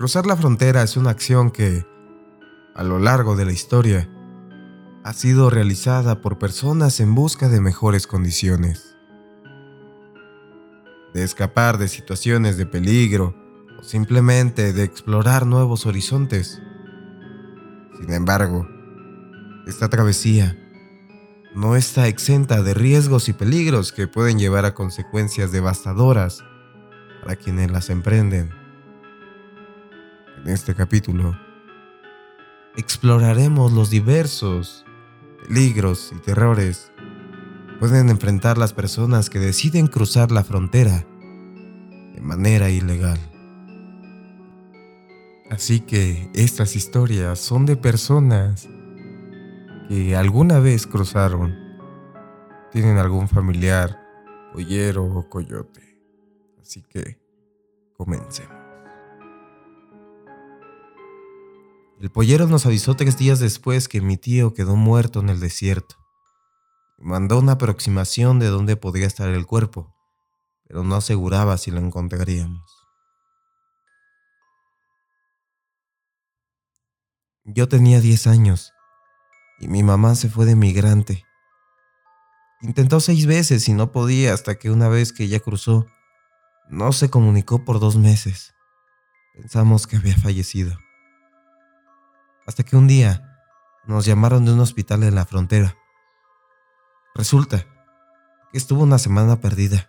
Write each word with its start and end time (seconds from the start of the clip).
Cruzar 0.00 0.24
la 0.24 0.34
frontera 0.34 0.82
es 0.82 0.96
una 0.96 1.10
acción 1.10 1.50
que, 1.50 1.86
a 2.74 2.82
lo 2.84 2.98
largo 2.98 3.36
de 3.36 3.44
la 3.44 3.52
historia, 3.52 4.08
ha 5.04 5.12
sido 5.12 5.50
realizada 5.50 6.22
por 6.22 6.38
personas 6.38 7.00
en 7.00 7.14
busca 7.14 7.50
de 7.50 7.60
mejores 7.60 8.06
condiciones, 8.06 8.96
de 11.12 11.22
escapar 11.22 11.76
de 11.76 11.86
situaciones 11.86 12.56
de 12.56 12.64
peligro 12.64 13.36
o 13.78 13.82
simplemente 13.82 14.72
de 14.72 14.84
explorar 14.84 15.44
nuevos 15.44 15.84
horizontes. 15.84 16.62
Sin 18.00 18.10
embargo, 18.10 18.66
esta 19.66 19.90
travesía 19.90 20.56
no 21.54 21.76
está 21.76 22.08
exenta 22.08 22.62
de 22.62 22.72
riesgos 22.72 23.28
y 23.28 23.34
peligros 23.34 23.92
que 23.92 24.08
pueden 24.08 24.38
llevar 24.38 24.64
a 24.64 24.72
consecuencias 24.72 25.52
devastadoras 25.52 26.42
para 27.20 27.36
quienes 27.36 27.70
las 27.70 27.90
emprenden. 27.90 28.59
En 30.44 30.48
este 30.48 30.74
capítulo, 30.74 31.38
exploraremos 32.76 33.72
los 33.72 33.90
diversos 33.90 34.86
peligros 35.46 36.12
y 36.16 36.18
terrores 36.20 36.92
que 37.68 37.74
pueden 37.78 38.08
enfrentar 38.08 38.56
las 38.56 38.72
personas 38.72 39.28
que 39.28 39.38
deciden 39.38 39.86
cruzar 39.86 40.30
la 40.30 40.42
frontera 40.42 41.04
de 42.14 42.20
manera 42.22 42.70
ilegal. 42.70 43.18
Así 45.50 45.80
que 45.80 46.30
estas 46.32 46.74
historias 46.74 47.38
son 47.38 47.66
de 47.66 47.76
personas 47.76 48.66
que 49.88 50.16
alguna 50.16 50.58
vez 50.58 50.86
cruzaron, 50.86 51.54
tienen 52.72 52.96
algún 52.96 53.28
familiar, 53.28 54.00
pollero 54.54 55.04
o 55.04 55.28
coyote. 55.28 55.98
Así 56.62 56.82
que 56.82 57.20
comencemos. 57.96 58.59
El 62.00 62.10
pollero 62.10 62.46
nos 62.46 62.64
avisó 62.64 62.96
tres 62.96 63.18
días 63.18 63.40
después 63.40 63.86
que 63.86 64.00
mi 64.00 64.16
tío 64.16 64.54
quedó 64.54 64.74
muerto 64.74 65.20
en 65.20 65.28
el 65.28 65.38
desierto. 65.38 65.96
Mandó 66.96 67.38
una 67.38 67.52
aproximación 67.52 68.38
de 68.38 68.46
dónde 68.46 68.74
podría 68.76 69.06
estar 69.06 69.28
el 69.28 69.44
cuerpo, 69.44 69.94
pero 70.66 70.82
no 70.82 70.94
aseguraba 70.94 71.58
si 71.58 71.70
lo 71.70 71.78
encontraríamos. 71.78 72.64
Yo 77.44 77.68
tenía 77.68 78.00
10 78.00 78.28
años 78.28 78.72
y 79.58 79.68
mi 79.68 79.82
mamá 79.82 80.14
se 80.14 80.30
fue 80.30 80.46
de 80.46 80.56
migrante. 80.56 81.26
Intentó 82.62 83.00
seis 83.00 83.26
veces 83.26 83.68
y 83.68 83.74
no 83.74 83.92
podía 83.92 84.32
hasta 84.32 84.58
que 84.58 84.70
una 84.70 84.88
vez 84.88 85.12
que 85.12 85.24
ella 85.24 85.40
cruzó, 85.40 85.86
no 86.70 86.92
se 86.92 87.10
comunicó 87.10 87.62
por 87.66 87.78
dos 87.78 87.96
meses. 87.96 88.54
Pensamos 89.34 89.86
que 89.86 89.96
había 89.96 90.16
fallecido. 90.16 90.78
Hasta 92.50 92.64
que 92.64 92.76
un 92.76 92.88
día 92.88 93.38
nos 93.86 94.06
llamaron 94.06 94.44
de 94.44 94.52
un 94.52 94.58
hospital 94.58 95.04
en 95.04 95.14
la 95.14 95.24
frontera. 95.24 95.76
Resulta 97.14 97.64
que 98.50 98.58
estuvo 98.58 98.82
una 98.82 98.98
semana 98.98 99.40
perdida, 99.40 99.88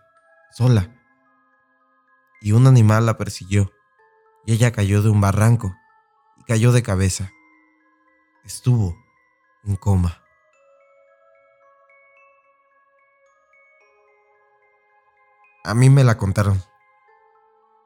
sola, 0.51 0.93
y 2.39 2.51
un 2.51 2.67
animal 2.67 3.07
la 3.07 3.17
persiguió, 3.17 3.71
y 4.45 4.53
ella 4.53 4.71
cayó 4.71 5.01
de 5.01 5.09
un 5.09 5.19
barranco 5.19 5.75
y 6.37 6.43
cayó 6.43 6.71
de 6.71 6.83
cabeza. 6.83 7.31
Estuvo 8.43 8.95
en 9.63 9.75
coma. 9.75 10.21
A 15.63 15.73
mí 15.73 15.89
me 15.89 16.03
la 16.03 16.15
contaron. 16.15 16.61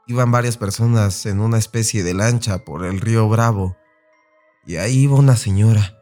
Iban 0.05 0.31
varias 0.31 0.57
personas 0.57 1.25
en 1.25 1.39
una 1.39 1.59
especie 1.59 2.03
de 2.03 2.13
lancha 2.13 2.65
por 2.65 2.83
el 2.83 2.99
río 2.99 3.29
Bravo 3.29 3.77
y 4.65 4.77
ahí 4.77 5.03
iba 5.03 5.15
una 5.15 5.35
señora, 5.35 5.99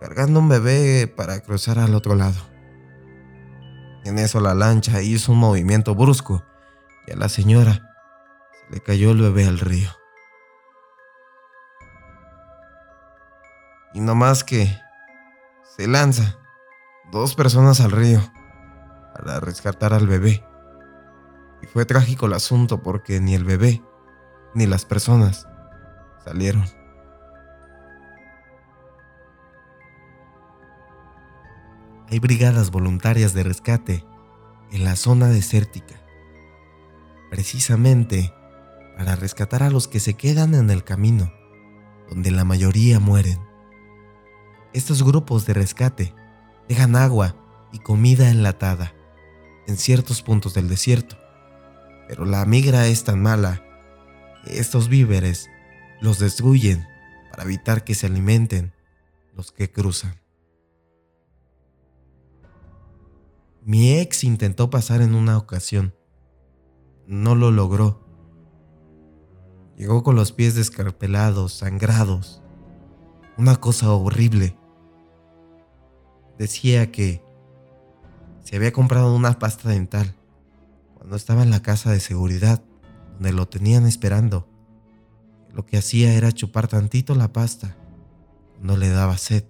cargando 0.00 0.40
un 0.40 0.48
bebé 0.48 1.06
para 1.06 1.40
cruzar 1.40 1.78
al 1.78 1.94
otro 1.94 2.14
lado. 2.14 2.40
En 4.04 4.18
eso 4.18 4.40
la 4.40 4.54
lancha 4.54 5.02
hizo 5.02 5.32
un 5.32 5.38
movimiento 5.38 5.94
brusco 5.94 6.42
y 7.06 7.12
a 7.12 7.16
la 7.16 7.28
señora 7.28 7.94
se 8.52 8.74
le 8.74 8.80
cayó 8.80 9.10
el 9.10 9.20
bebé 9.20 9.46
al 9.46 9.58
río. 9.58 9.90
Y 13.92 14.00
no 14.00 14.14
más 14.14 14.42
que 14.44 14.74
se 15.76 15.86
lanza 15.86 16.38
dos 17.12 17.34
personas 17.34 17.80
al 17.80 17.90
río 17.90 18.20
para 19.14 19.40
rescatar 19.40 19.92
al 19.92 20.06
bebé. 20.06 20.44
Y 21.62 21.66
fue 21.66 21.84
trágico 21.84 22.26
el 22.26 22.32
asunto 22.32 22.82
porque 22.82 23.20
ni 23.20 23.34
el 23.34 23.44
bebé 23.44 23.82
ni 24.54 24.66
las 24.66 24.86
personas 24.86 25.46
salieron. 26.24 26.79
Hay 32.10 32.18
brigadas 32.18 32.70
voluntarias 32.70 33.34
de 33.34 33.44
rescate 33.44 34.04
en 34.72 34.84
la 34.84 34.96
zona 34.96 35.28
desértica, 35.28 35.94
precisamente 37.30 38.34
para 38.96 39.16
rescatar 39.16 39.62
a 39.62 39.70
los 39.70 39.86
que 39.86 40.00
se 40.00 40.14
quedan 40.14 40.54
en 40.54 40.70
el 40.70 40.82
camino, 40.82 41.32
donde 42.08 42.30
la 42.32 42.44
mayoría 42.44 42.98
mueren. 42.98 43.38
Estos 44.72 45.02
grupos 45.02 45.46
de 45.46 45.54
rescate 45.54 46.14
dejan 46.68 46.96
agua 46.96 47.36
y 47.72 47.78
comida 47.78 48.28
enlatada 48.28 48.92
en 49.68 49.76
ciertos 49.76 50.22
puntos 50.22 50.52
del 50.54 50.68
desierto, 50.68 51.16
pero 52.08 52.24
la 52.24 52.44
migra 52.44 52.88
es 52.88 53.04
tan 53.04 53.22
mala 53.22 53.62
que 54.44 54.58
estos 54.58 54.88
víveres 54.88 55.48
los 56.00 56.18
destruyen 56.18 56.86
para 57.30 57.44
evitar 57.44 57.84
que 57.84 57.94
se 57.94 58.06
alimenten 58.06 58.72
los 59.36 59.52
que 59.52 59.70
cruzan. 59.70 60.19
Mi 63.70 64.00
ex 64.00 64.24
intentó 64.24 64.68
pasar 64.68 65.00
en 65.00 65.14
una 65.14 65.38
ocasión. 65.38 65.94
No 67.06 67.36
lo 67.36 67.52
logró. 67.52 68.04
Llegó 69.76 70.02
con 70.02 70.16
los 70.16 70.32
pies 70.32 70.56
descarpelados, 70.56 71.52
sangrados. 71.52 72.42
Una 73.36 73.60
cosa 73.60 73.92
horrible. 73.92 74.56
Decía 76.36 76.90
que 76.90 77.22
se 78.42 78.56
había 78.56 78.72
comprado 78.72 79.14
una 79.14 79.38
pasta 79.38 79.68
dental 79.68 80.16
cuando 80.94 81.14
estaba 81.14 81.44
en 81.44 81.50
la 81.50 81.62
casa 81.62 81.92
de 81.92 82.00
seguridad, 82.00 82.64
donde 83.12 83.32
lo 83.32 83.46
tenían 83.46 83.86
esperando. 83.86 84.48
Lo 85.54 85.64
que 85.64 85.78
hacía 85.78 86.14
era 86.14 86.32
chupar 86.32 86.66
tantito 86.66 87.14
la 87.14 87.32
pasta 87.32 87.76
no 88.60 88.76
le 88.76 88.88
daba 88.88 89.16
sed. 89.16 89.44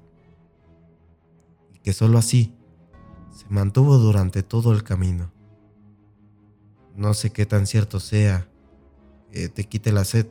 Y 1.72 1.78
que 1.78 1.94
solo 1.94 2.18
así 2.18 2.59
se 3.40 3.46
mantuvo 3.48 3.96
durante 3.96 4.42
todo 4.42 4.72
el 4.74 4.82
camino. 4.82 5.32
No 6.94 7.14
sé 7.14 7.30
qué 7.30 7.46
tan 7.46 7.66
cierto 7.66 7.98
sea 7.98 8.46
que 9.32 9.48
te 9.48 9.64
quite 9.64 9.92
la 9.92 10.04
sed, 10.04 10.26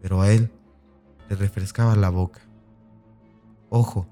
pero 0.00 0.20
a 0.20 0.30
él 0.30 0.52
le 1.28 1.34
refrescaba 1.34 1.96
la 1.96 2.10
boca. 2.10 2.42
Ojo, 3.70 4.06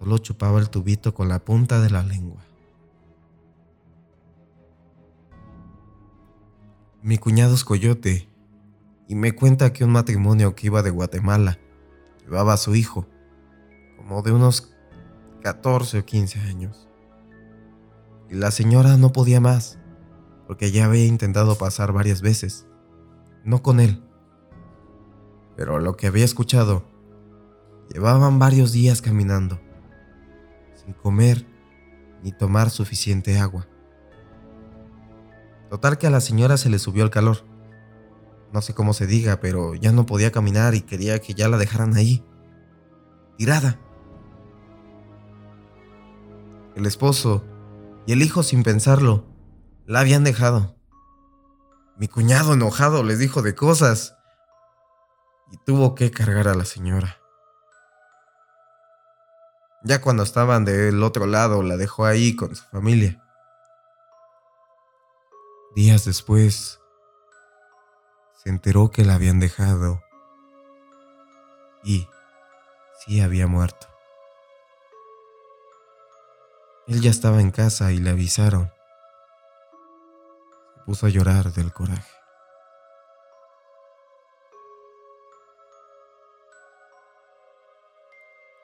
solo 0.00 0.18
chupaba 0.18 0.58
el 0.58 0.68
tubito 0.68 1.14
con 1.14 1.28
la 1.28 1.38
punta 1.38 1.80
de 1.80 1.90
la 1.90 2.02
lengua. 2.02 2.42
Mi 7.02 7.18
cuñado 7.18 7.54
es 7.54 7.62
coyote 7.62 8.28
y 9.06 9.14
me 9.14 9.32
cuenta 9.36 9.72
que 9.72 9.84
un 9.84 9.92
matrimonio 9.92 10.56
que 10.56 10.66
iba 10.66 10.82
de 10.82 10.90
Guatemala 10.90 11.60
llevaba 12.24 12.54
a 12.54 12.56
su 12.56 12.74
hijo, 12.74 13.06
como 13.96 14.22
de 14.22 14.32
unos 14.32 14.74
14 15.42 16.00
o 16.00 16.04
15 16.04 16.40
años. 16.40 16.88
Y 18.30 18.34
la 18.34 18.50
señora 18.50 18.96
no 18.96 19.12
podía 19.12 19.40
más, 19.40 19.78
porque 20.46 20.70
ya 20.70 20.86
había 20.86 21.06
intentado 21.06 21.56
pasar 21.56 21.92
varias 21.92 22.20
veces, 22.20 22.66
no 23.44 23.62
con 23.62 23.80
él. 23.80 24.02
Pero 25.56 25.78
lo 25.78 25.96
que 25.96 26.06
había 26.06 26.24
escuchado, 26.24 26.84
llevaban 27.92 28.38
varios 28.38 28.72
días 28.72 29.00
caminando, 29.00 29.60
sin 30.74 30.92
comer 30.92 31.46
ni 32.22 32.32
tomar 32.32 32.70
suficiente 32.70 33.38
agua. 33.38 33.66
Total 35.70 35.98
que 35.98 36.06
a 36.06 36.10
la 36.10 36.20
señora 36.20 36.56
se 36.56 36.70
le 36.70 36.78
subió 36.78 37.04
el 37.04 37.10
calor. 37.10 37.44
No 38.52 38.62
sé 38.62 38.74
cómo 38.74 38.94
se 38.94 39.06
diga, 39.06 39.40
pero 39.40 39.74
ya 39.74 39.92
no 39.92 40.06
podía 40.06 40.32
caminar 40.32 40.74
y 40.74 40.80
quería 40.80 41.18
que 41.18 41.34
ya 41.34 41.48
la 41.48 41.58
dejaran 41.58 41.94
ahí, 41.94 42.24
tirada 43.36 43.78
el 46.78 46.86
esposo 46.86 47.44
y 48.06 48.12
el 48.12 48.22
hijo 48.22 48.42
sin 48.42 48.62
pensarlo 48.62 49.24
la 49.84 50.00
habían 50.00 50.22
dejado. 50.22 50.76
Mi 51.96 52.06
cuñado 52.06 52.54
enojado 52.54 53.02
les 53.02 53.18
dijo 53.18 53.42
de 53.42 53.56
cosas 53.56 54.16
y 55.50 55.56
tuvo 55.64 55.96
que 55.96 56.12
cargar 56.12 56.46
a 56.46 56.54
la 56.54 56.64
señora. 56.64 57.18
Ya 59.82 60.00
cuando 60.00 60.22
estaban 60.22 60.64
del 60.64 61.02
otro 61.02 61.26
lado 61.26 61.62
la 61.62 61.76
dejó 61.76 62.04
ahí 62.04 62.36
con 62.36 62.54
su 62.54 62.64
familia. 62.66 63.22
Días 65.74 66.04
después, 66.04 66.80
se 68.42 68.50
enteró 68.50 68.90
que 68.90 69.04
la 69.04 69.14
habían 69.14 69.40
dejado 69.40 70.00
y 71.82 72.08
sí 73.00 73.20
había 73.20 73.48
muerto. 73.48 73.97
Él 76.88 77.02
ya 77.02 77.10
estaba 77.10 77.42
en 77.42 77.50
casa 77.50 77.92
y 77.92 77.98
le 77.98 78.08
avisaron. 78.08 78.72
Se 80.74 80.82
puso 80.86 81.04
a 81.04 81.10
llorar 81.10 81.52
del 81.52 81.70
coraje. 81.70 82.10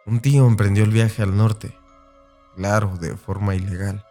Un 0.07 0.21
tío 0.21 0.47
emprendió 0.47 0.85
el 0.85 0.91
viaje 0.91 1.23
al 1.23 1.37
norte, 1.37 1.79
claro, 2.57 2.97
de 2.97 3.15
forma 3.15 3.55
ilegal. 3.55 4.07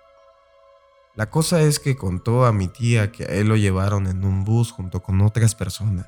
La 1.15 1.31
cosa 1.31 1.61
es 1.61 1.79
que 1.79 1.95
contó 1.95 2.45
a 2.45 2.53
mi 2.53 2.67
tía 2.67 3.11
que 3.11 3.23
a 3.23 3.29
él 3.29 3.47
lo 3.47 3.55
llevaron 3.55 4.05
en 4.05 4.25
un 4.25 4.43
bus 4.43 4.71
junto 4.71 5.01
con 5.01 5.21
otras 5.21 5.55
personas. 5.55 6.07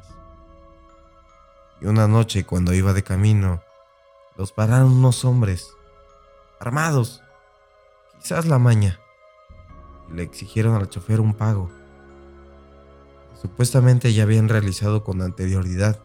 Y 1.81 1.87
una 1.87 2.07
noche, 2.07 2.45
cuando 2.45 2.71
iba 2.71 2.93
de 2.93 3.03
camino, 3.03 3.63
los 4.37 4.51
pararon 4.51 4.91
unos 4.91 5.25
hombres, 5.25 5.71
armados, 6.59 7.23
quizás 8.25 8.47
la 8.47 8.57
maña, 8.57 8.99
le 10.11 10.23
exigieron 10.23 10.73
al 10.73 10.89
chofer 10.89 11.19
un 11.21 11.35
pago. 11.35 11.69
Supuestamente 13.39 14.11
ya 14.13 14.23
habían 14.23 14.49
realizado 14.49 15.03
con 15.03 15.21
anterioridad, 15.21 15.99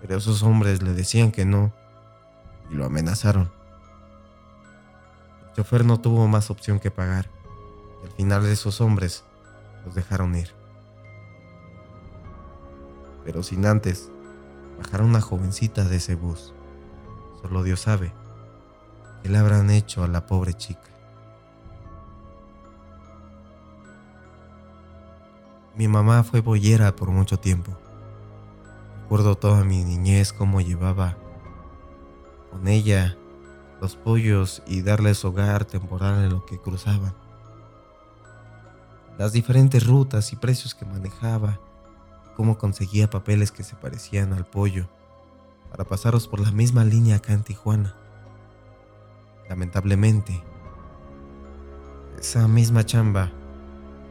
pero 0.00 0.16
esos 0.16 0.42
hombres 0.42 0.82
le 0.82 0.94
decían 0.94 1.32
que 1.32 1.44
no 1.44 1.70
y 2.70 2.76
lo 2.76 2.86
amenazaron. 2.86 3.52
El 5.48 5.52
chofer 5.52 5.84
no 5.84 6.00
tuvo 6.00 6.26
más 6.28 6.50
opción 6.50 6.80
que 6.80 6.90
pagar. 6.90 7.28
Y 8.02 8.06
al 8.06 8.12
final 8.12 8.42
de 8.42 8.52
esos 8.52 8.80
hombres 8.80 9.24
los 9.84 9.94
dejaron 9.94 10.34
ir. 10.36 10.54
Pero 13.22 13.42
sin 13.42 13.66
antes 13.66 14.10
bajar 14.78 15.02
a 15.02 15.04
una 15.04 15.20
jovencita 15.20 15.84
de 15.84 15.96
ese 15.96 16.14
bus. 16.14 16.54
Solo 17.42 17.62
Dios 17.62 17.80
sabe 17.80 18.14
qué 19.22 19.28
le 19.28 19.36
habrán 19.36 19.68
hecho 19.68 20.02
a 20.02 20.08
la 20.08 20.24
pobre 20.24 20.54
chica. 20.54 20.90
Mi 25.76 25.88
mamá 25.88 26.24
fue 26.24 26.40
boyera 26.40 26.94
por 26.96 27.10
mucho 27.10 27.38
tiempo. 27.38 27.72
Recuerdo 29.02 29.36
toda 29.36 29.64
mi 29.64 29.84
niñez 29.84 30.32
cómo 30.32 30.60
llevaba 30.60 31.16
con 32.50 32.68
ella 32.68 33.16
los 33.80 33.96
pollos 33.96 34.62
y 34.66 34.82
darles 34.82 35.24
hogar 35.24 35.64
temporal 35.64 36.24
en 36.24 36.30
lo 36.30 36.44
que 36.44 36.60
cruzaban. 36.60 37.14
Las 39.16 39.32
diferentes 39.32 39.86
rutas 39.86 40.32
y 40.32 40.36
precios 40.36 40.74
que 40.74 40.84
manejaba 40.84 41.60
cómo 42.36 42.58
conseguía 42.58 43.10
papeles 43.10 43.52
que 43.52 43.62
se 43.62 43.76
parecían 43.76 44.32
al 44.32 44.46
pollo 44.46 44.88
para 45.70 45.84
pasarlos 45.84 46.26
por 46.26 46.40
la 46.40 46.50
misma 46.50 46.84
línea 46.84 47.16
acá 47.16 47.32
en 47.32 47.44
Tijuana. 47.44 47.94
Lamentablemente, 49.48 50.42
esa 52.18 52.48
misma 52.48 52.84
chamba 52.84 53.30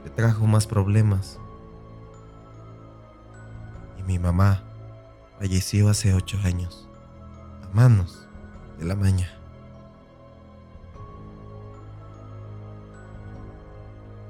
le 0.03 0.09
trajo 0.09 0.45
más 0.47 0.67
problemas. 0.67 1.39
Mi 4.09 4.17
mamá 4.17 4.63
falleció 5.37 5.87
hace 5.87 6.15
ocho 6.15 6.39
años, 6.43 6.89
a 7.63 7.75
manos 7.75 8.27
de 8.79 8.85
la 8.85 8.95
maña. 8.95 9.29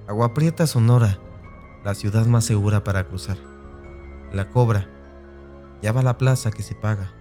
Agua 0.06 0.34
Prieta, 0.34 0.68
Sonora, 0.68 1.18
la 1.86 1.96
ciudad 1.96 2.26
más 2.26 2.44
segura 2.44 2.84
para 2.84 3.06
cruzar. 3.06 3.38
La 4.34 4.50
cobra. 4.50 4.90
Ya 5.82 5.94
va 5.94 6.02
la 6.02 6.18
plaza 6.18 6.52
que 6.52 6.62
se 6.62 6.76
paga. 6.76 7.14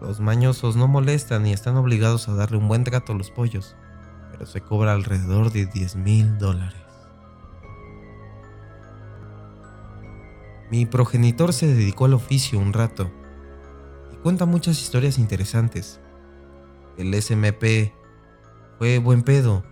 Los 0.00 0.20
mañosos 0.20 0.76
no 0.76 0.86
molestan 0.86 1.44
y 1.44 1.52
están 1.52 1.76
obligados 1.76 2.28
a 2.28 2.34
darle 2.34 2.58
un 2.58 2.68
buen 2.68 2.84
trato 2.84 3.14
a 3.14 3.16
los 3.16 3.32
pollos, 3.32 3.74
pero 4.30 4.46
se 4.46 4.60
cobra 4.60 4.92
alrededor 4.92 5.50
de 5.50 5.66
10 5.66 5.96
mil 5.96 6.38
dólares. 6.38 6.87
Mi 10.70 10.86
progenitor 10.86 11.52
se 11.52 11.66
dedicó 11.66 12.04
al 12.04 12.14
oficio 12.14 12.58
un 12.58 12.72
rato 12.72 13.10
y 14.12 14.16
cuenta 14.16 14.46
muchas 14.46 14.80
historias 14.80 15.18
interesantes 15.18 16.00
el 16.98 17.14
SMP 17.14 17.94
fue 18.76 18.98
buen 18.98 19.22
pedo. 19.22 19.64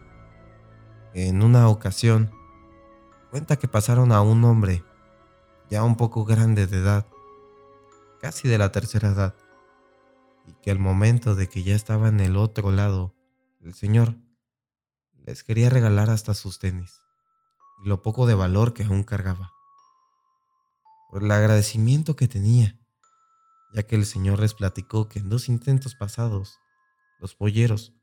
En 1.13 1.43
una 1.43 1.69
ocasión, 1.69 2.31
cuenta 3.31 3.57
que 3.57 3.67
pasaron 3.67 4.13
a 4.13 4.23
un 4.23 4.45
hombre, 4.45 4.85
ya 5.69 5.83
un 5.83 5.97
poco 5.97 6.25
grande 6.25 6.69
de 6.69 6.79
edad, 6.79 7.05
casi 8.21 8.47
de 8.47 8.59
la 8.59 8.71
tercera 8.71 9.09
edad, 9.09 9.35
y 10.47 10.53
que 10.63 10.71
al 10.71 10.79
momento 10.79 11.35
de 11.35 11.49
que 11.49 11.65
ya 11.65 11.75
estaba 11.75 12.09
en 12.09 12.21
el 12.21 12.37
otro 12.37 12.71
lado, 12.71 13.13
el 13.61 13.75
señor 13.75 14.15
les 15.25 15.43
quería 15.43 15.69
regalar 15.69 16.11
hasta 16.11 16.33
sus 16.33 16.61
tenis 16.61 17.03
y 17.85 17.89
lo 17.89 18.03
poco 18.03 18.27
de 18.27 18.37
valor 18.37 18.73
que 18.73 18.85
aún 18.85 19.03
cargaba, 19.03 19.53
por 21.11 21.23
el 21.23 21.31
agradecimiento 21.31 22.17
que 22.17 22.29
tenía, 22.29 22.79
ya 23.75 23.83
que 23.85 23.97
el 23.97 24.07
señor 24.07 24.41
les 24.41 24.55
platicó 24.55 25.09
que 25.09 25.19
en 25.19 25.29
dos 25.29 25.49
intentos 25.49 25.95
pasados 25.95 26.59
los 27.21 27.35
polleros 27.35 27.95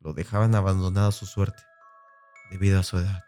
lo 0.00 0.14
dejaban 0.14 0.54
abandonado 0.54 1.08
a 1.08 1.12
su 1.12 1.26
suerte 1.26 1.62
debido 2.50 2.80
a 2.80 2.82
su 2.82 2.98
edad. 2.98 3.24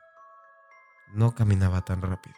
No 1.14 1.34
caminaba 1.34 1.84
tan 1.84 2.02
rápido. 2.02 2.34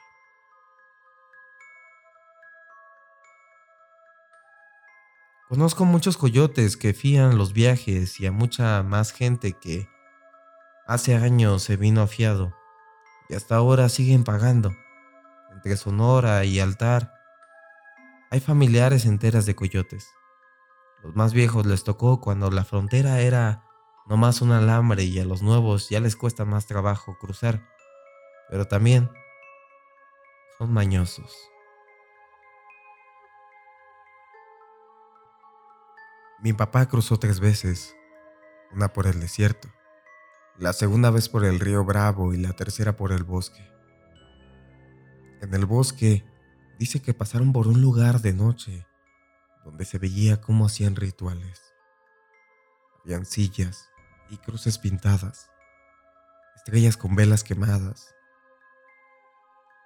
Conozco 5.48 5.84
muchos 5.84 6.16
coyotes 6.16 6.76
que 6.76 6.94
fían 6.94 7.38
los 7.38 7.52
viajes 7.52 8.18
y 8.18 8.26
a 8.26 8.32
mucha 8.32 8.82
más 8.82 9.12
gente 9.12 9.52
que 9.52 9.88
hace 10.86 11.14
años 11.14 11.62
se 11.62 11.76
vino 11.76 12.00
afiado 12.00 12.54
y 13.28 13.34
hasta 13.34 13.56
ahora 13.56 13.88
siguen 13.88 14.24
pagando. 14.24 14.74
Entre 15.64 15.78
Sonora 15.78 16.44
y 16.44 16.60
Altar 16.60 17.14
hay 18.30 18.38
familiares 18.40 19.06
enteras 19.06 19.46
de 19.46 19.56
coyotes. 19.56 20.12
Los 21.02 21.16
más 21.16 21.32
viejos 21.32 21.64
les 21.64 21.84
tocó 21.84 22.20
cuando 22.20 22.50
la 22.50 22.66
frontera 22.66 23.20
era 23.20 23.64
nomás 24.06 24.42
un 24.42 24.52
alambre 24.52 25.04
y 25.04 25.18
a 25.20 25.24
los 25.24 25.40
nuevos 25.40 25.88
ya 25.88 26.00
les 26.00 26.16
cuesta 26.16 26.44
más 26.44 26.66
trabajo 26.66 27.16
cruzar. 27.18 27.66
Pero 28.50 28.66
también 28.68 29.10
son 30.58 30.70
mañosos. 30.70 31.34
Mi 36.40 36.52
papá 36.52 36.90
cruzó 36.90 37.18
tres 37.18 37.40
veces, 37.40 37.96
una 38.70 38.92
por 38.92 39.06
el 39.06 39.18
desierto, 39.18 39.68
la 40.58 40.74
segunda 40.74 41.08
vez 41.08 41.30
por 41.30 41.42
el 41.42 41.58
río 41.58 41.86
Bravo 41.86 42.34
y 42.34 42.36
la 42.36 42.52
tercera 42.52 42.98
por 42.98 43.12
el 43.12 43.24
bosque. 43.24 43.73
En 45.44 45.54
el 45.54 45.66
bosque 45.66 46.24
dice 46.78 47.02
que 47.02 47.14
pasaron 47.14 47.52
por 47.52 47.68
un 47.68 47.80
lugar 47.80 48.20
de 48.20 48.32
noche 48.32 48.86
donde 49.64 49.84
se 49.84 49.98
veía 49.98 50.40
cómo 50.40 50.66
hacían 50.66 50.96
rituales. 50.96 51.74
Habían 53.04 53.26
sillas 53.26 53.88
y 54.30 54.38
cruces 54.38 54.78
pintadas, 54.78 55.50
estrellas 56.56 56.96
con 56.96 57.14
velas 57.14 57.44
quemadas. 57.44 58.14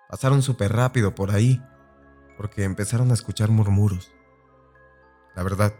Pasaron 0.09 0.43
súper 0.43 0.73
rápido 0.73 1.15
por 1.15 1.33
ahí 1.33 1.63
porque 2.37 2.65
empezaron 2.65 3.11
a 3.11 3.15
escuchar 3.15 3.51
murmuros. 3.51 4.13
La 5.35 5.43
verdad, 5.43 5.75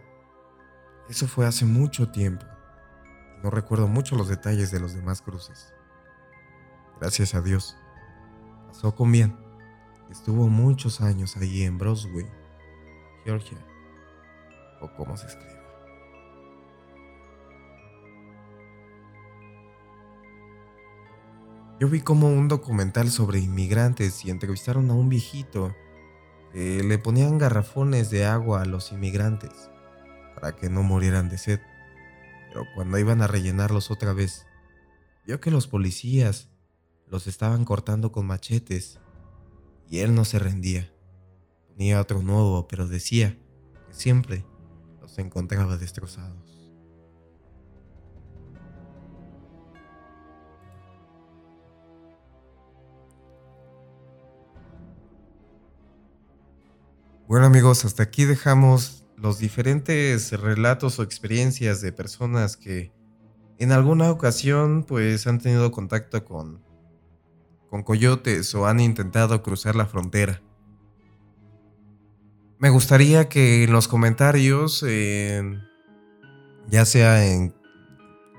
eso 1.09 1.27
fue 1.27 1.45
hace 1.47 1.65
mucho 1.65 2.09
tiempo 2.09 2.45
no 3.43 3.49
recuerdo 3.49 3.87
mucho 3.87 4.15
los 4.15 4.27
detalles 4.27 4.71
de 4.71 4.79
los 4.79 4.93
demás 4.93 5.21
cruces. 5.21 5.73
Gracias 6.99 7.33
a 7.35 7.41
Dios, 7.41 7.77
pasó 8.67 8.93
con 8.93 9.11
bien. 9.11 9.48
Estuvo 10.09 10.47
muchos 10.47 11.01
años 11.01 11.37
ahí 11.37 11.63
en 11.63 11.77
Broswell, 11.77 12.29
Georgia 13.23 13.57
o 14.81 14.91
cómo 14.95 15.15
se 15.17 15.27
escribe. 15.27 15.59
Yo 21.79 21.87
vi 21.87 22.01
como 22.01 22.27
un 22.27 22.47
documental 22.47 23.09
sobre 23.09 23.39
inmigrantes 23.39 24.25
y 24.25 24.31
entrevistaron 24.31 24.89
a 24.89 24.95
un 24.95 25.09
viejito 25.09 25.73
que 26.51 26.83
le 26.83 26.97
ponían 26.97 27.37
garrafones 27.37 28.09
de 28.09 28.25
agua 28.25 28.63
a 28.63 28.65
los 28.65 28.91
inmigrantes 28.91 29.69
para 30.35 30.55
que 30.55 30.69
no 30.69 30.83
murieran 30.83 31.29
de 31.29 31.37
sed. 31.37 31.59
Pero 32.49 32.65
cuando 32.75 32.97
iban 32.97 33.21
a 33.21 33.27
rellenarlos 33.27 33.91
otra 33.91 34.11
vez, 34.13 34.45
vio 35.25 35.39
que 35.39 35.51
los 35.51 35.67
policías 35.67 36.49
los 37.07 37.27
estaban 37.27 37.63
cortando 37.63 38.11
con 38.11 38.25
machetes 38.25 38.99
y 39.89 39.99
él 39.99 40.13
no 40.13 40.23
se 40.25 40.39
rendía. 40.39 40.91
Ponía 41.67 41.99
otro 41.99 42.21
nuevo, 42.21 42.67
pero 42.67 42.87
decía 42.87 43.37
que 43.87 43.93
siempre 43.93 44.45
se 45.07 45.21
encontraba 45.21 45.77
destrozados. 45.77 46.49
Bueno 57.27 57.45
amigos, 57.45 57.85
hasta 57.85 58.03
aquí 58.03 58.25
dejamos 58.25 59.05
los 59.15 59.37
diferentes 59.37 60.31
relatos 60.31 60.97
o 60.97 61.03
experiencias 61.03 61.79
de 61.81 61.91
personas 61.91 62.57
que 62.57 62.91
en 63.59 63.71
alguna 63.71 64.09
ocasión 64.09 64.83
pues 64.83 65.27
han 65.27 65.37
tenido 65.37 65.71
contacto 65.71 66.25
con, 66.25 66.63
con 67.69 67.83
coyotes 67.83 68.53
o 68.55 68.67
han 68.67 68.79
intentado 68.79 69.41
cruzar 69.43 69.75
la 69.75 69.85
frontera. 69.85 70.41
Me 72.57 72.69
gustaría 72.69 73.29
que 73.29 73.63
en 73.63 73.71
los 73.71 73.87
comentarios, 73.87 74.85
ya 76.67 76.85
sea 76.85 77.25
en 77.25 77.53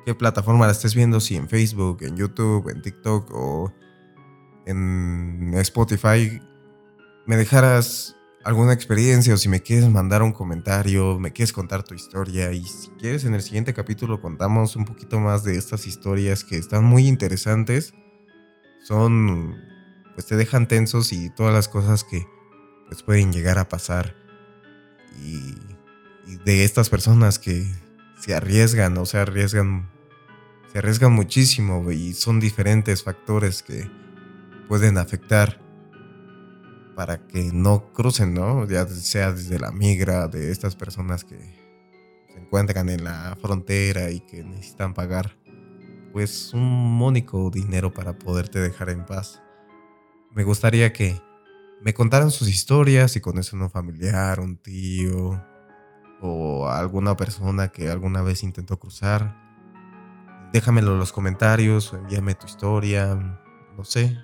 qué 0.05 0.15
plataforma 0.15 0.67
la 0.67 0.73
estés 0.73 0.95
viendo, 0.95 1.21
si 1.21 1.37
en 1.37 1.49
Facebook, 1.49 2.03
en 2.03 2.17
YouTube, 2.17 2.69
en 2.69 2.83
TikTok 2.83 3.31
o 3.33 3.73
en 4.67 5.55
Spotify, 5.55 6.41
me 7.27 7.37
dejaras 7.37 8.17
alguna 8.45 8.73
experiencia 8.73 9.35
o 9.35 9.37
si 9.37 9.49
me 9.49 9.61
quieres 9.61 9.89
mandar 9.89 10.23
un 10.23 10.33
comentario, 10.33 11.19
me 11.19 11.33
quieres 11.33 11.53
contar 11.53 11.83
tu 11.83 11.95
historia 11.95 12.53
y 12.53 12.65
si 12.65 12.91
quieres 12.99 13.25
en 13.25 13.35
el 13.35 13.43
siguiente 13.43 13.75
capítulo 13.75 14.21
contamos 14.21 14.77
un 14.77 14.85
poquito 14.85 15.21
más 15.21 15.45
de 15.45 15.57
estas 15.57 15.87
historias 15.87 16.45
que 16.45 16.57
están 16.57 16.85
muy 16.85 17.07
interesantes. 17.07 17.95
Son, 18.83 19.57
pues 20.15 20.27
te 20.27 20.37
dejan 20.37 20.69
tensos 20.69 21.13
y 21.13 21.31
todas 21.31 21.53
las 21.53 21.69
cosas 21.69 22.05
que 22.05 22.27
pues 22.91 23.03
pueden 23.03 23.33
llegar 23.33 23.59
a 23.59 23.69
pasar. 23.69 24.17
Y, 25.25 25.55
de 26.45 26.65
estas 26.65 26.91
personas 26.91 27.41
que 27.41 27.67
se 28.21 28.35
arriesgan 28.35 28.97
o 28.99 29.07
se 29.07 29.19
arriesgan, 29.19 29.91
se 30.73 30.79
arriesgan 30.79 31.13
muchísimo 31.13 31.91
y 31.91 32.15
son 32.15 32.39
diferentes 32.39 33.03
factores 33.03 33.65
que 33.65 33.91
pueden 34.69 34.97
afectar 34.97 35.61
para 36.95 37.27
que 37.27 37.51
no 37.53 37.93
crucen, 37.93 38.35
¿no? 38.35 38.69
Ya 38.69 38.87
sea 38.87 39.33
desde 39.33 39.59
la 39.59 39.73
migra, 39.73 40.29
de 40.29 40.53
estas 40.53 40.77
personas 40.77 41.25
que 41.25 41.37
se 42.33 42.39
encuentran 42.39 42.89
en 42.89 43.03
la 43.03 43.37
frontera 43.41 44.11
y 44.11 44.21
que 44.21 44.45
necesitan 44.45 44.95
pagar 44.95 45.37
pues 46.13 46.53
un 46.55 46.97
mónico 46.97 47.51
dinero 47.51 47.93
para 47.93 48.19
poderte 48.19 48.59
dejar 48.59 48.91
en 48.91 49.05
paz. 49.07 49.43
Me 50.33 50.45
gustaría 50.45 50.93
que 50.93 51.21
me 51.81 51.95
contaran 51.95 52.31
sus 52.31 52.49
historias, 52.49 53.13
si 53.13 53.21
conocen 53.21 53.61
a 53.61 53.65
un 53.65 53.71
familiar, 53.71 54.41
un 54.41 54.57
tío 54.57 55.43
o 56.23 56.69
alguna 56.69 57.17
persona 57.17 57.69
que 57.69 57.91
alguna 57.91 58.23
vez 58.23 58.43
intentó 58.43 58.79
cruzar. 58.79 59.37
Déjamelo 60.53 60.93
en 60.93 60.99
los 60.99 61.13
comentarios 61.13 61.93
envíame 61.93 62.35
tu 62.35 62.47
historia, 62.47 63.15
no 63.77 63.85
sé, 63.85 64.19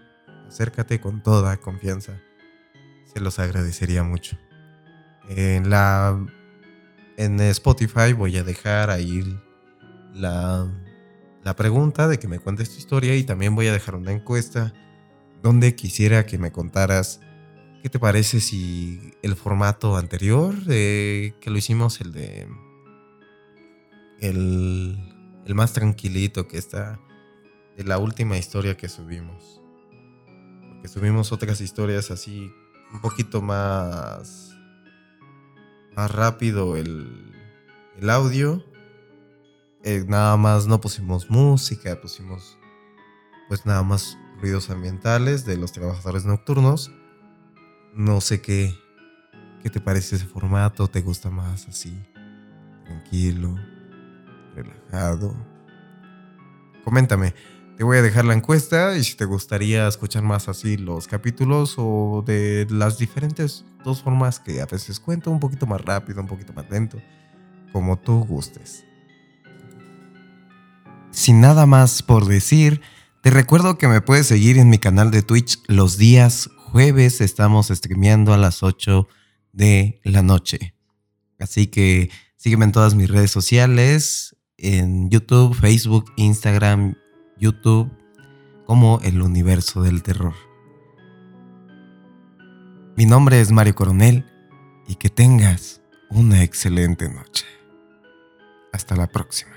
acércate 0.47 1.01
con 1.01 1.23
toda 1.23 1.57
confianza 1.59 2.21
los 3.21 3.39
agradecería 3.39 4.03
mucho. 4.03 4.39
En 5.29 5.71
la 5.71 6.19
en 7.17 7.41
Spotify 7.41 8.13
voy 8.13 8.37
a 8.37 8.45
dejar 8.45 8.91
ahí 8.91 9.25
la, 10.13 10.67
la 11.47 11.55
pregunta 11.55 12.09
de 12.09 12.19
que 12.19 12.27
me 12.27 12.41
cuentes 12.41 12.73
tu 12.73 12.79
historia 12.79 13.15
y 13.15 13.23
también 13.23 13.55
voy 13.55 13.69
a 13.69 13.73
dejar 13.73 13.95
una 13.95 14.11
encuesta 14.11 14.75
donde 15.45 15.77
quisiera 15.77 16.27
que 16.27 16.39
me 16.39 16.51
contaras 16.51 17.21
qué 17.85 17.89
te 17.89 18.01
parece 18.01 18.41
si 18.41 19.13
el 19.23 19.37
formato 19.37 19.97
anterior 19.97 20.57
que 20.65 21.33
lo 21.45 21.57
hicimos, 21.57 22.01
el 22.01 22.11
de 22.11 22.49
el, 24.19 24.99
el 25.45 25.55
más 25.55 25.73
tranquilito 25.73 26.49
que 26.49 26.59
está 26.59 26.99
de 27.77 27.85
la 27.85 27.99
última 27.99 28.37
historia 28.37 28.77
que 28.77 28.89
subimos. 28.89 29.63
Porque 30.69 30.89
subimos 30.89 31.31
otras 31.31 31.61
historias 31.61 32.11
así 32.11 32.51
un 32.93 33.01
poquito 33.01 33.41
más, 33.41 34.53
más 35.95 36.11
rápido 36.11 36.77
el, 36.77 37.33
el 38.01 38.11
audio. 38.11 38.65
Eh, 39.89 40.05
nada 40.09 40.37
más 40.37 40.67
no 40.67 40.81
pusimos 40.81 41.31
música, 41.31 42.01
pusimos 42.01 42.59
pues 43.47 43.65
nada 43.67 43.85
más 43.85 44.19
ruidos 44.41 44.69
ambientales 44.69 45.45
de 45.45 45.57
los 45.57 45.71
trabajadores 45.71 46.25
nocturnos. 46.25 46.91
No 47.95 48.21
sé 48.21 48.41
qué, 48.41 48.75
qué 49.63 49.71
te 49.71 49.81
parece 49.81 50.17
ese 50.17 50.27
formato, 50.27 50.89
te 50.89 51.03
gusta 51.03 51.31
más 51.31 51.69
así, 51.69 51.97
tranquilo, 52.85 53.55
relajado. 54.57 55.37
Coméntame. 56.83 57.33
Te 57.77 57.85
voy 57.85 57.99
a 57.99 58.03
dejar 58.03 58.25
la 58.25 58.35
encuesta 58.35 58.97
y 58.97 59.05
si 59.05 59.17
te 59.17 59.25
gustaría 59.25 59.87
escuchar 59.87 60.25
más 60.25 60.49
así 60.49 60.79
los 60.79 61.07
capítulos 61.07 61.77
o 61.79 62.25
de 62.27 62.67
las 62.71 62.99
diferentes 62.99 63.65
dos 63.85 64.03
formas 64.03 64.41
que 64.41 64.61
a 64.61 64.67
veces 64.67 64.99
cuento, 64.99 65.31
un 65.31 65.39
poquito 65.39 65.65
más 65.65 65.81
rápido, 65.81 66.21
un 66.21 66.27
poquito 66.27 66.53
más 66.53 66.69
lento, 66.69 67.01
como 67.73 67.97
tú 67.97 68.25
gustes. 68.25 68.85
Sin 71.27 71.41
nada 71.41 71.67
más 71.67 72.05
por 72.05 72.27
decir, 72.27 72.83
te 73.21 73.31
recuerdo 73.31 73.79
que 73.79 73.89
me 73.89 74.01
puedes 74.01 74.29
seguir 74.29 74.59
en 74.59 74.71
mi 74.71 74.79
canal 74.79 75.11
de 75.11 75.23
Twitch 75.23 75.59
los 75.67 75.99
días 75.99 76.49
jueves, 76.71 77.21
estamos 77.21 77.67
streameando 77.67 78.33
a 78.33 78.37
las 78.37 78.63
8 78.63 79.09
de 79.53 80.01
la 80.05 80.23
noche. 80.23 80.77
Así 81.41 81.67
que 81.67 82.11
sígueme 82.37 82.67
en 82.67 82.71
todas 82.71 82.95
mis 82.95 83.11
redes 83.11 83.33
sociales, 83.33 84.37
en 84.57 85.11
YouTube, 85.11 85.53
Facebook, 85.53 86.13
Instagram 86.15 86.95
YouTube 87.37 87.91
como 88.65 89.01
el 89.03 89.21
universo 89.21 89.83
del 89.83 90.05
terror. 90.05 90.35
Mi 92.97 93.05
nombre 93.05 93.41
es 93.41 93.51
Mario 93.51 93.75
Coronel 93.75 94.27
y 94.87 94.95
que 94.95 95.11
tengas 95.11 95.81
una 96.09 96.45
excelente 96.45 97.09
noche. 97.09 97.47
Hasta 98.73 98.95
la 98.95 99.09
próxima. 99.09 99.56